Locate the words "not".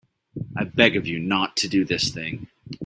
1.19-1.55